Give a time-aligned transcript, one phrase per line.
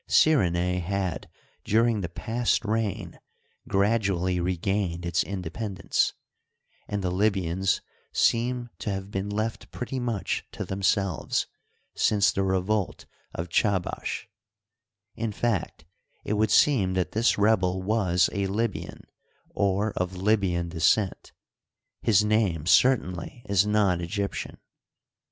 [0.09, 1.29] C)rrenae had
[1.63, 3.19] during the past reign
[3.67, 6.13] gradually regained its independence,
[6.87, 11.45] and the Libyans seem to have been left pretty much to them selves
[11.93, 14.27] since the revolt of Chabbash;
[15.15, 15.85] in fact,
[16.25, 19.03] it would seem that this rebel was a Libyan
[19.51, 21.31] or of Libyan descent.
[22.01, 24.57] His name certainly is not Egyptian.